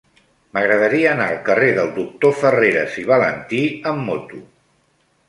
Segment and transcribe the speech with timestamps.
[0.57, 3.61] M'agradaria anar al carrer del Doctor Farreras i Valentí
[3.93, 4.41] amb moto.